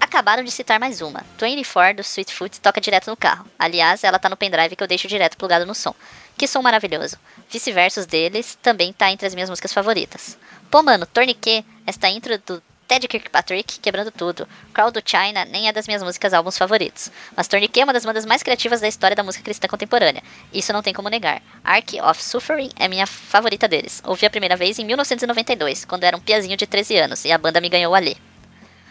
[0.00, 1.24] Acabaram de citar mais uma.
[1.40, 3.44] 24 do Sweetfoot toca direto no carro.
[3.58, 5.94] Aliás, ela tá no pendrive que eu deixo direto plugado no som.
[6.38, 7.18] Que som maravilhoso.
[7.50, 10.38] Vice-versos deles também tá entre as minhas músicas favoritas.
[10.70, 14.46] Pô, mano, Tourniquet, esta intro do Ted Kirkpatrick quebrando tudo.
[14.72, 17.10] Crawl do China nem é das minhas músicas álbuns favoritos.
[17.36, 20.22] Mas Tourniquet é uma das bandas mais criativas da história da música cristã contemporânea.
[20.52, 21.42] Isso não tem como negar.
[21.64, 24.00] Ark of Suffering é minha favorita deles.
[24.06, 27.36] Ouvi a primeira vez em 1992, quando era um piazinho de 13 anos, e a
[27.36, 28.16] banda me ganhou ali.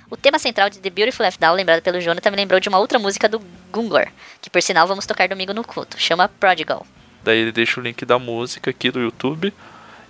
[0.09, 2.77] O tema central de The Beautiful Left Down, lembrado pelo Jonathan, me lembrou de uma
[2.77, 3.39] outra música do
[3.71, 4.07] Gungor,
[4.41, 6.85] que por sinal vamos tocar domingo no culto, chama Prodigal.
[7.27, 9.53] Daí ele deixa o link da música aqui do YouTube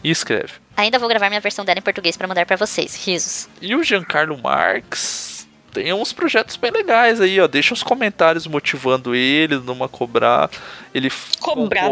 [0.04, 0.54] e escreve.
[0.76, 2.94] Ainda vou gravar minha versão dela em português pra mandar pra vocês.
[3.04, 3.50] Risos.
[3.60, 7.48] E o Giancarlo Marx tem uns projetos bem legais aí, ó.
[7.48, 10.48] Deixa os comentários motivando ele numa cobrar.
[10.94, 11.90] Ele Cobrada.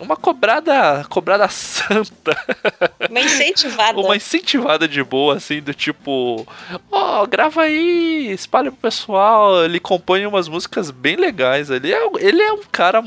[0.00, 2.34] uma cobrada, cobrada santa.
[3.10, 4.00] Uma incentivada.
[4.00, 6.46] uma incentivada de boa, assim, do tipo,
[6.90, 9.64] ó, grava aí, espalha pro pessoal.
[9.64, 11.70] Ele compõe umas músicas bem legais.
[11.70, 13.00] Ele é, ele é um cara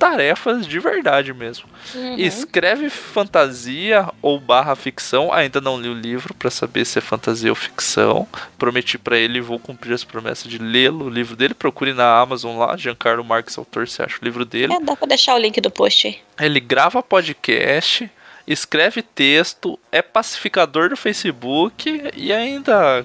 [0.00, 1.66] multitarefas de verdade mesmo.
[1.94, 2.16] Uhum.
[2.16, 5.32] Escreve fantasia ou barra ficção.
[5.32, 8.26] Ainda não li o livro pra saber se é fantasia ou ficção.
[8.58, 11.54] Prometi pra ele, vou cumprir as promessas de lê-lo, o livro dele.
[11.54, 14.72] Procure na Amazon lá, Giancarlo Marques, autor, você acha o livro dele.
[14.72, 16.18] É, dá pra deixar o link do post aí.
[16.40, 18.10] Ele grava podcast,
[18.46, 23.04] escreve texto, é pacificador do Facebook e ainda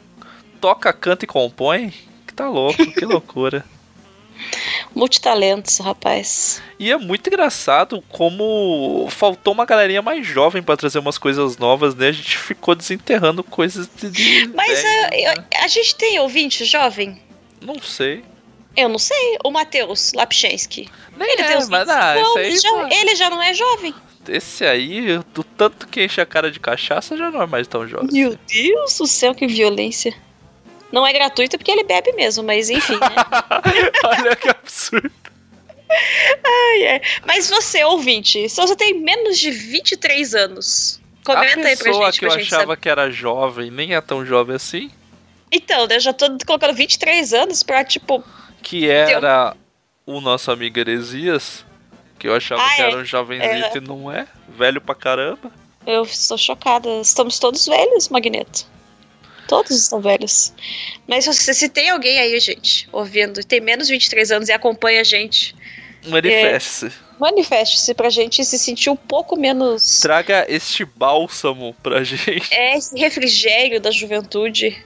[0.62, 1.94] toca, canta e compõe.
[2.26, 3.64] Que tá louco, que loucura.
[4.96, 6.62] Multitalentos, rapaz.
[6.80, 11.94] E é muito engraçado como faltou uma galerinha mais jovem pra trazer umas coisas novas,
[11.94, 12.08] né?
[12.08, 14.10] A gente ficou desenterrando coisas de.
[14.10, 15.34] de Mas velhos, é, né?
[15.38, 17.22] eu- a gente tem ouvinte jovem?
[17.62, 18.24] Não sei.
[18.78, 19.38] Eu não sei.
[19.44, 20.90] O Matheus Lapchensky.
[21.18, 23.30] Nem Ele é, tem uns mas 25 ah, esse anos, aí, já- pô, ele já
[23.30, 23.94] não é jovem.
[24.28, 27.88] esse aí, do tanto que enche a cara de cachaça, já não é mais tão
[27.88, 28.10] jovem.
[28.12, 30.14] Meu Deus do céu, que violência.
[30.96, 33.16] Não é gratuito porque ele bebe mesmo, mas enfim, né?
[34.06, 35.12] Olha que absurdo.
[36.44, 37.02] Ai, é.
[37.26, 42.06] Mas você, ouvinte, se você tem menos de 23 anos, comenta a aí pra pessoa
[42.06, 42.78] gente, que pra eu gente achava saber.
[42.82, 44.90] que era jovem nem é tão jovem assim,
[45.52, 48.24] Então, eu já tô colocando 23 anos pra, tipo,
[48.64, 49.54] que era
[50.06, 51.66] o nosso amigo Heresias,
[52.18, 52.86] que eu achava Ah, que é.
[52.86, 55.52] era um jovenzito e não é, velho pra caramba.
[55.86, 56.90] eu estou chocada.
[57.02, 58.66] Estamos todos velhos, Magneto.
[59.48, 60.54] Todos estão velhos.
[61.08, 65.02] Mas se, se tem alguém aí, gente, ouvindo, tem menos de 23 anos e acompanha
[65.02, 65.56] a gente,
[66.08, 66.92] Manifeste-se.
[67.20, 70.00] Manifeste-se pra gente se sentir um pouco menos.
[70.02, 72.54] Traga este bálsamo pra gente.
[72.54, 74.86] É, esse refrigério da juventude.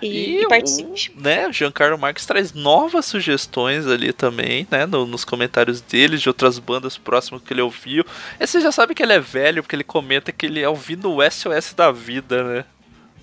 [0.00, 1.12] E, e participe.
[1.16, 4.86] O, né, Giancarlo Marques traz novas sugestões ali também, né?
[4.86, 8.04] No, nos comentários dele, de outras bandas próximas que ele ouviu.
[8.38, 11.10] E você já sabe que ele é velho, porque ele comenta que ele é ouvindo
[11.12, 12.64] o SOS da vida, né?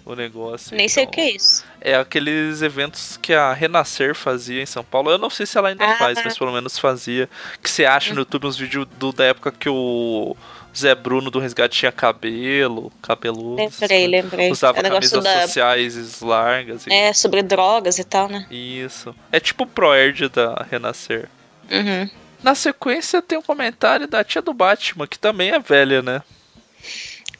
[0.05, 0.75] O negócio.
[0.75, 1.65] Nem então, sei o que é isso.
[1.81, 5.09] É aqueles eventos que a Renascer fazia em São Paulo.
[5.09, 7.27] Eu não sei se ela ainda ah, faz, mas pelo menos fazia.
[7.61, 10.37] Que você acha no YouTube uns vídeos do, da época que o
[10.77, 13.55] Zé Bruno do Resgate tinha cabelo, cabeludo.
[13.55, 14.51] Lembrei, lembrei.
[14.51, 15.41] Usava é camisas da...
[15.41, 16.85] sociais largas.
[16.85, 16.93] E...
[16.93, 18.45] É, sobre drogas e tal, né?
[18.51, 19.15] Isso.
[19.31, 21.27] É tipo o Proerd da Renascer.
[21.71, 22.07] Uhum.
[22.43, 26.21] Na sequência tem um comentário da tia do Batman, que também é velha, né?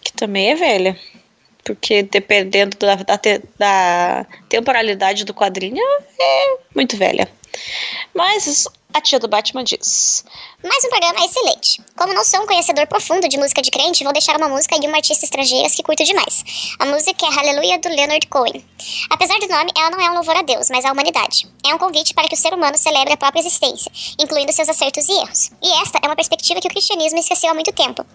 [0.02, 1.00] Que também é velha.
[1.66, 3.20] Porque dependendo da, da,
[3.58, 5.84] da temporalidade do quadrinho,
[6.20, 7.28] é muito velha.
[8.14, 10.24] Mas a tia do Batman diz:
[10.64, 11.82] Mais um programa excelente.
[11.98, 14.88] Como não sou um conhecedor profundo de música de crente, vou deixar uma música de
[14.88, 16.44] uma artista estrangeira que curto demais.
[16.80, 18.64] A música é Hallelujah do Leonard Cohen.
[19.10, 21.48] Apesar do nome, ela não é um louvor a Deus, mas à humanidade.
[21.66, 25.10] É um convite para que o ser humano celebre a própria existência, incluindo seus acertos
[25.10, 25.52] e erros.
[25.62, 28.06] E esta é uma perspectiva que o cristianismo esqueceu há muito tempo.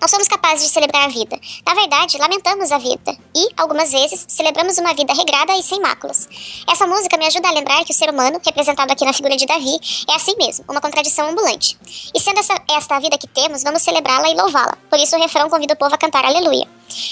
[0.00, 1.38] Não somos capazes de celebrar a vida.
[1.66, 3.16] Na verdade, lamentamos a vida.
[3.34, 6.28] E, algumas vezes, celebramos uma vida regrada e sem máculas.
[6.68, 9.46] Essa música me ajuda a lembrar que o ser humano, representado aqui na figura de
[9.46, 9.78] Davi,
[10.08, 11.78] é assim mesmo, uma contradição ambulante.
[12.14, 14.76] E sendo essa, esta a vida que temos, vamos celebrá-la e louvá-la.
[14.90, 16.66] Por isso o refrão convida o povo a cantar aleluia.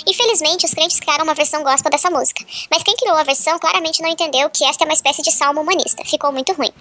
[0.07, 4.03] Infelizmente, os crentes criaram uma versão gospel dessa música, mas quem criou a versão claramente
[4.03, 6.03] não entendeu que esta é uma espécie de salmo humanista.
[6.05, 6.73] Ficou muito ruim.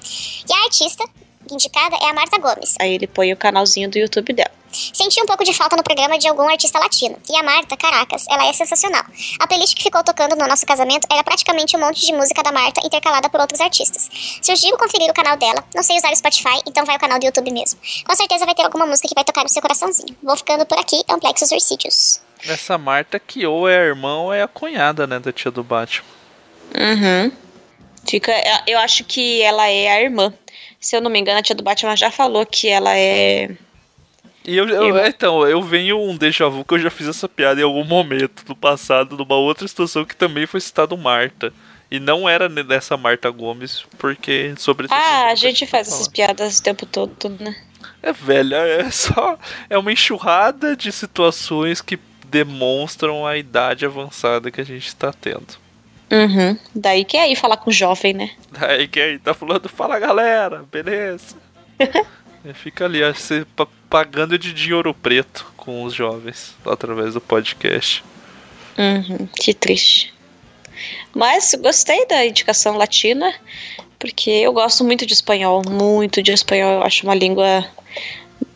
[0.48, 1.04] E a artista,
[1.52, 2.76] indicada é a Marta Gomes.
[2.80, 4.52] Aí ele põe o canalzinho do YouTube dela.
[4.94, 7.18] Senti um pouco de falta no programa de algum artista latino.
[7.30, 9.04] E a Marta, caracas, ela é sensacional.
[9.40, 12.52] A playlist que ficou tocando no nosso casamento era praticamente um monte de música da
[12.52, 14.10] Marta intercalada por outros artistas.
[14.42, 17.26] Surgiu conferir o canal dela, não sei usar o Spotify, então vai ao canal do
[17.26, 17.80] YouTube mesmo.
[18.06, 20.16] Com certeza vai ter alguma música que vai tocar no seu coraçãozinho.
[20.22, 22.22] Vou ficando por aqui, Amplexos Ursídeos.
[22.46, 25.64] Essa Marta que ou é a irmã ou é a cunhada, né, da tia do
[25.64, 26.06] Batman.
[26.78, 27.32] Uhum.
[28.08, 28.32] Fica,
[28.68, 30.34] eu acho que ela é a irmã.
[30.86, 33.50] Se eu não me engano, a tia do Batman já falou que ela é.
[34.46, 37.60] E eu, eu então, eu venho um déjà vu que eu já fiz essa piada
[37.60, 41.52] em algum momento do passado, numa outra situação que também foi citado Marta.
[41.90, 46.64] E não era nessa Marta Gomes, porque sobre Ah, a gente faz essas piadas o
[46.64, 47.56] tempo todo, né?
[48.04, 49.40] É velha, é só.
[49.68, 55.65] É uma enxurrada de situações que demonstram a idade avançada que a gente está tendo.
[56.12, 56.58] Uhum.
[56.74, 58.32] Daí que é ir falar com o jovem, né?
[58.52, 61.36] Daí que é ir, tá falando, fala galera, beleza.
[62.54, 63.46] Fica ali, você
[63.90, 68.04] pagando de dinheiro preto com os jovens através do podcast.
[68.78, 70.14] Uhum, que triste.
[71.14, 73.34] Mas gostei da indicação latina,
[73.98, 76.74] porque eu gosto muito de espanhol, muito de espanhol.
[76.74, 77.66] Eu acho uma língua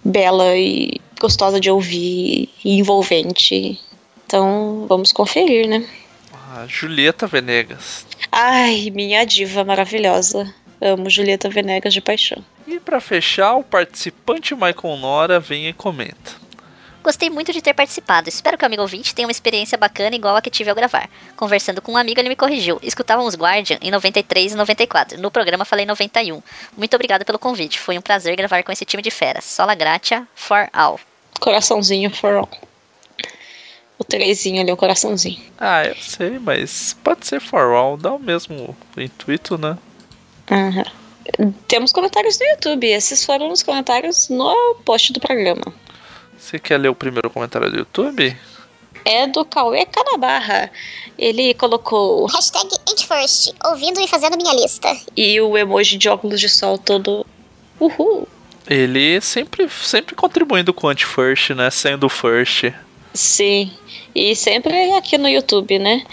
[0.04, 3.80] bela e gostosa de ouvir e envolvente.
[4.26, 5.88] Então vamos conferir, né?
[6.52, 8.08] A Julieta Venegas.
[8.32, 10.52] Ai, minha diva maravilhosa.
[10.82, 12.44] Amo Julieta Venegas de paixão.
[12.66, 16.32] E para fechar, o participante Michael Nora vem e comenta.
[17.04, 18.30] Gostei muito de ter participado.
[18.30, 21.08] Espero que o amigo ouvinte tenha uma experiência bacana igual a que tive ao gravar.
[21.38, 22.80] Conversando com um amigo, ele me corrigiu.
[22.82, 25.22] Escutávamos Guardian em 93 e 94.
[25.22, 26.42] No programa falei 91.
[26.76, 27.80] Muito obrigado pelo convite.
[27.80, 29.46] Foi um prazer gravar com esse time de feras.
[29.46, 31.00] Sola gratia for all.
[31.40, 32.69] Coraçãozinho for all
[34.00, 35.40] o trezinho ali, o coraçãozinho.
[35.58, 39.78] Ah, eu sei, mas pode ser for all, dá o mesmo intuito, né?
[40.50, 41.54] Uhum.
[41.68, 45.74] Temos comentários no YouTube, esses foram os comentários no post do programa.
[46.38, 48.36] Você quer ler o primeiro comentário do YouTube?
[49.06, 50.72] É do Cauê Canabarra.
[51.18, 52.26] Ele colocou.
[52.28, 52.70] Hashtag
[53.06, 54.96] First, ouvindo e fazendo minha lista.
[55.16, 57.26] E o emoji de óculos de sol todo.
[57.80, 58.28] Uhul!
[58.68, 61.70] Ele sempre, sempre contribuindo com o Anti-First, né?
[61.70, 62.72] Sendo o First.
[63.14, 63.72] Sim.
[64.14, 66.04] E sempre aqui no YouTube, né?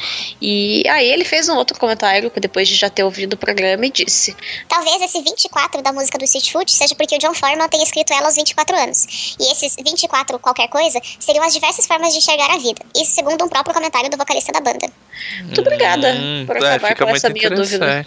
[0.41, 3.91] E aí ele fez um outro comentário depois de já ter ouvido o programa e
[3.91, 4.37] disse:
[4.69, 8.13] Talvez esse 24 da música do Street Food seja porque o John Foreman tenha escrito
[8.13, 9.37] ela aos 24 anos.
[9.41, 12.81] E esses 24 qualquer coisa seriam as diversas formas de enxergar a vida.
[12.95, 14.89] Isso segundo um próprio comentário do vocalista da banda.
[15.43, 18.07] Muito obrigada hum, por é, acabar com essa minha dúvida.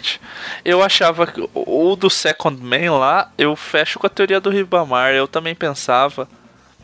[0.64, 5.12] Eu achava que o do Second Man lá, eu fecho com a teoria do Ribamar.
[5.12, 6.28] Eu também pensava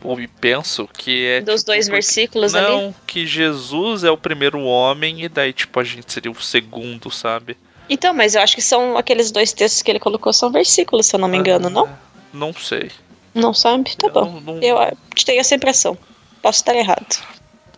[0.03, 1.41] ou penso que é.
[1.41, 2.69] Dos tipo, dois versículos não, ali?
[2.69, 7.11] Não, que Jesus é o primeiro homem e daí, tipo, a gente seria o segundo,
[7.11, 7.57] sabe?
[7.89, 11.15] Então, mas eu acho que são aqueles dois textos que ele colocou, são versículos, se
[11.15, 11.89] eu não me engano, ah, não?
[12.33, 12.91] Não sei.
[13.33, 13.95] Não sabe?
[13.95, 14.25] Tá eu bom.
[14.25, 14.61] Não, não...
[14.61, 14.77] Eu
[15.25, 15.97] tenho essa impressão.
[16.41, 17.17] Posso estar errado.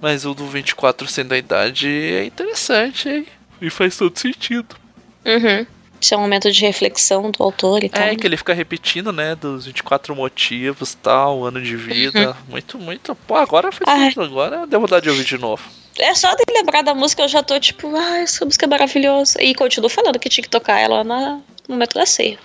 [0.02, 3.28] Mas o do 24 sendo a idade é interessante, hein?
[3.62, 4.76] E faz todo sentido.
[5.26, 5.66] Uhum.
[6.02, 8.02] Isso é um momento de reflexão do autor e tal.
[8.02, 12.36] É, que ele fica repetindo, né, dos 24 motivos tal, ano de vida.
[12.48, 13.16] Muito, muito.
[13.16, 14.12] Pô, agora foi Ai.
[14.12, 15.62] tudo, agora deu vontade de ouvir de novo.
[15.98, 19.44] É só de lembrar da música, eu já tô tipo, ah, essa música é maravilhosa.
[19.44, 21.32] E continuo falando que tinha que tocar ela na,
[21.68, 22.40] no momento da ceia.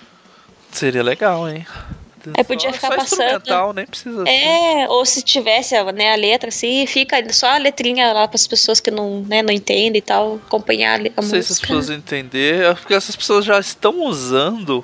[0.71, 1.65] Seria legal, hein?
[2.37, 3.73] Aí podia Só- ficar só passando.
[3.73, 4.23] nem precisa.
[4.27, 8.47] É, ou se tivesse né, a letra assim, fica só a letrinha lá para as
[8.47, 11.67] pessoas que não, né, não entendem e tal, acompanhar a Não sei se as música.
[11.67, 14.83] pessoas entenderem, é porque essas pessoas já estão usando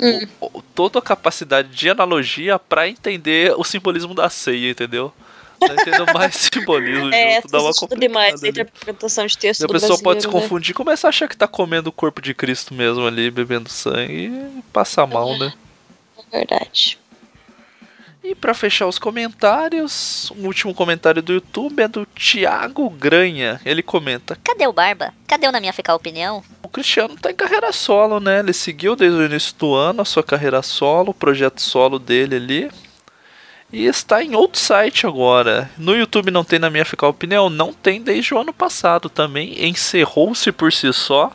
[0.00, 0.20] Hum.
[0.40, 5.12] o- toda a capacidade de analogia pra entender o simbolismo da ceia, entendeu?
[5.58, 9.64] Tá entendendo mais simbolismo É, junto, dá uma tudo demais, complicada a interpretação de texto
[9.64, 10.32] a pessoa pode se né?
[10.32, 13.68] confundir e começar a achar que tá comendo o corpo de Cristo mesmo ali, bebendo
[13.68, 15.52] sangue e passar mal, né?
[16.30, 16.98] Verdade.
[18.22, 23.60] E pra fechar os comentários, um último comentário do YouTube é do Thiago Granha.
[23.64, 25.14] Ele comenta: Cadê o Barba?
[25.26, 26.42] Cadê o Na Minha Fecal Opinião?
[26.62, 28.40] O Cristiano tá em carreira solo, né?
[28.40, 32.36] Ele seguiu desde o início do ano a sua carreira solo, o projeto solo dele
[32.36, 32.70] ali.
[33.72, 35.70] E está em outro site agora.
[35.78, 39.64] No YouTube não tem na minha ficar opinião, não tem desde o ano passado também.
[39.66, 41.30] Encerrou-se por si só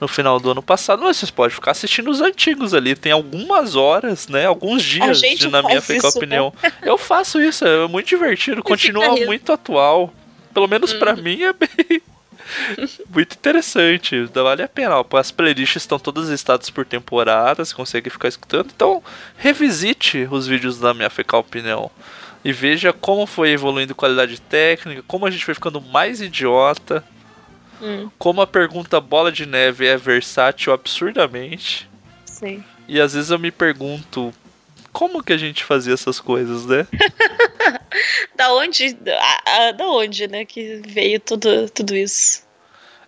[0.00, 2.94] no final do ano passado, mas vocês podem ficar assistindo os antigos ali.
[2.94, 4.46] Tem algumas horas, né?
[4.46, 6.24] Alguns dias de na minha ficar isso, né?
[6.40, 6.54] opinião.
[6.82, 10.12] Eu faço isso, é muito divertido, continua muito atual.
[10.54, 11.22] Pelo menos pra Uhum.
[11.22, 12.00] mim é bem
[13.12, 14.94] muito interessante, vale a pena.
[15.14, 18.70] As playlists estão todas listadas por temporada, você consegue ficar escutando.
[18.74, 19.02] Então,
[19.36, 21.90] revisite os vídeos da minha fecal opinião
[22.44, 27.04] e veja como foi evoluindo qualidade técnica, como a gente foi ficando mais idiota,
[27.80, 31.88] Hum, como a pergunta bola de neve é versátil absurdamente.
[32.24, 32.62] sim.
[32.88, 34.32] E às vezes eu me pergunto
[34.92, 36.86] como que a gente fazia essas coisas, né?
[38.34, 42.42] Da onde, da, da onde, né, que veio tudo, tudo isso?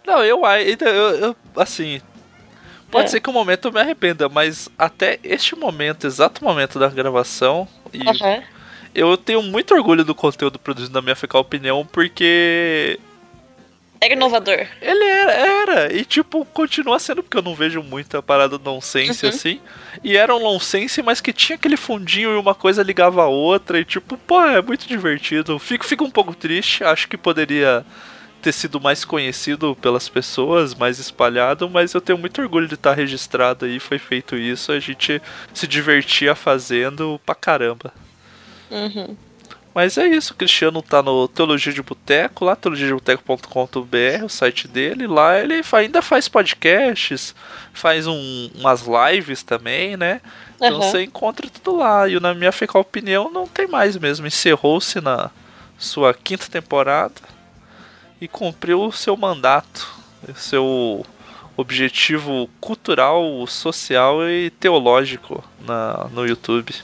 [0.06, 2.00] Não, eu, ai- eu, eu assim,
[2.90, 3.10] pode É.
[3.12, 7.68] ser que um momento eu me arrependa, mas até este momento, exato momento da gravação,
[7.92, 8.42] e Aham.
[8.94, 12.98] eu tenho muito orgulho do conteúdo produzido na minha fecal opinião, porque
[14.02, 14.66] Era inovador.
[14.80, 19.30] ele era, era, e tipo, continua sendo, porque eu não vejo muita parada nonsense Uhum.
[19.30, 19.60] assim,
[20.02, 23.78] e era um nonsense, mas que tinha aquele fundinho e uma coisa ligava a outra,
[23.78, 25.58] e tipo, pô, é muito divertido.
[25.58, 27.84] Fico, fico um pouco triste, acho que poderia
[28.40, 32.94] ter sido mais conhecido pelas pessoas, mais espalhado, mas eu tenho muito orgulho de estar
[32.94, 35.20] registrado aí, foi feito isso, a gente
[35.52, 37.92] se divertia fazendo pra caramba.
[38.70, 39.14] Uhum.
[39.72, 45.06] Mas é isso, o Cristiano tá no Teologia de Boteco, lá teologiadeboteco.com.br, o site dele.
[45.06, 47.34] Lá ele ainda faz podcasts,
[47.72, 50.20] faz um- umas lives também, né?
[50.56, 50.80] Então Aham.
[50.82, 52.08] você encontra tudo lá.
[52.08, 54.26] E o na minha fecal opinião não tem mais mesmo.
[54.26, 55.30] Encerrou-se na
[55.78, 57.14] sua quinta temporada
[58.20, 59.88] e cumpriu o seu mandato,
[60.28, 61.06] o seu
[61.56, 66.74] objetivo cultural, social e teológico na, no YouTube.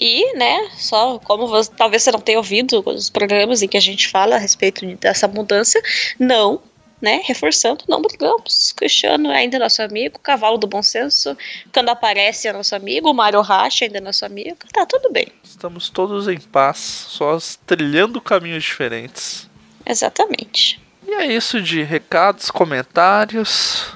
[0.00, 3.80] E, né, só como você, talvez você não tenha ouvido os programas em que a
[3.80, 5.80] gente fala a respeito dessa mudança,
[6.18, 6.60] não,
[7.00, 8.72] né, reforçando, não brigamos.
[8.72, 11.36] Cristiano é ainda nosso amigo, Cavalo do Bom Senso,
[11.72, 15.28] quando aparece é nosso amigo, o Mário Racha ainda é nosso amigo, tá tudo bem.
[15.42, 19.48] Estamos todos em paz, só trilhando caminhos diferentes.
[19.86, 20.80] Exatamente.
[21.06, 23.92] E é isso de recados, comentários.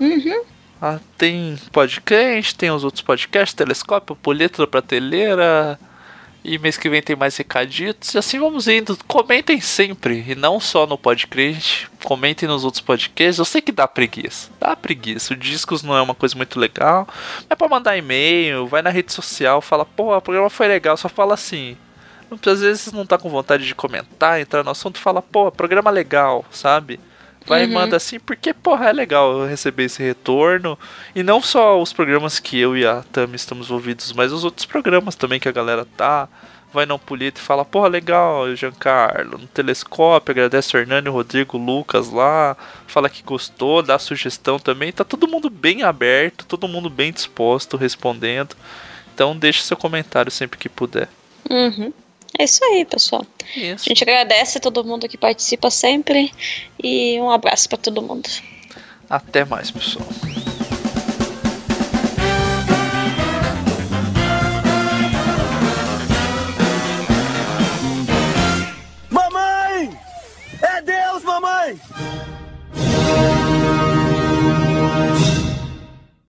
[0.00, 0.42] Uhum.
[0.80, 5.78] Ah, tem podcast, tem os outros podcasts, Telescópio, Poleta da Prateleira.
[6.44, 8.14] E mês que vem tem mais recaditos.
[8.14, 8.96] E assim vamos indo.
[9.08, 10.24] Comentem sempre.
[10.26, 11.90] E não só no podcast.
[12.04, 13.38] Comentem nos outros podcasts.
[13.38, 14.48] Eu sei que dá preguiça.
[14.58, 15.34] Dá preguiça.
[15.34, 17.08] O discos não é uma coisa muito legal.
[17.50, 20.96] É pra mandar e-mail, vai na rede social, fala, pô, o programa foi legal.
[20.96, 21.76] Só fala assim.
[22.46, 26.44] Às vezes não tá com vontade de comentar, entrar no assunto, fala, pô, programa legal,
[26.50, 27.00] sabe?
[27.48, 27.72] Vai e Uhum.
[27.72, 30.78] manda assim, porque, porra, é legal eu receber esse retorno.
[31.14, 34.66] E não só os programas que eu e a Tami estamos envolvidos, mas os outros
[34.66, 36.28] programas também que a galera tá.
[36.70, 41.56] Vai não polita e fala, porra, legal, Giancarlo, no telescópio, agradece o Hernani, o Rodrigo,
[41.56, 42.54] o Lucas lá,
[42.86, 44.92] fala que gostou, dá sugestão também.
[44.92, 48.54] Tá todo mundo bem aberto, todo mundo bem disposto, respondendo.
[49.14, 51.08] Então deixe seu comentário sempre que puder.
[51.48, 51.90] Uhum.
[52.36, 53.24] É isso aí, pessoal.
[53.56, 53.84] Isso.
[53.86, 56.32] A gente agradece a todo mundo que participa sempre
[56.82, 58.28] e um abraço pra todo mundo.
[59.08, 60.06] Até mais, pessoal.